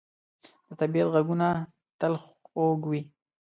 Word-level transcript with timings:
د 0.67 0.69
طبیعت 0.79 1.07
ږغونه 1.13 1.47
تل 1.99 2.13
خوږ 2.43 2.81
وي. 2.89 3.01